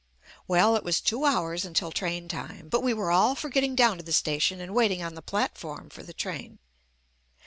[0.47, 3.97] Well, it was two hours until train time, but we were all for getting down
[3.97, 6.57] to the station and waiting on the platform for the train.